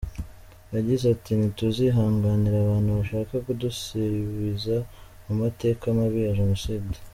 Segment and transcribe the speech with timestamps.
[0.75, 4.75] Yagize ati “Ntituzihanganira abantu bashaka kudusubiza
[5.25, 6.95] mu mateka mabi ya Jenoside.